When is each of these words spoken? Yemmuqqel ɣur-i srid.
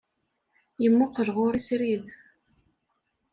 Yemmuqqel 0.81 1.29
ɣur-i 1.35 1.61
srid. 1.67 2.05